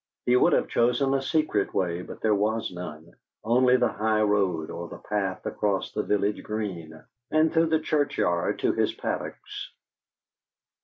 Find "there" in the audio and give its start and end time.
2.21-2.33